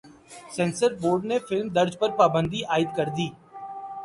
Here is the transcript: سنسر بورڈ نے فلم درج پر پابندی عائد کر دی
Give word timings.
سنسر 0.55 0.93
بورڈ 1.01 1.25
نے 1.25 1.37
فلم 1.47 1.67
درج 1.75 1.99
پر 1.99 2.09
پابندی 2.17 2.63
عائد 2.65 2.89
کر 2.97 3.09
دی 3.17 3.29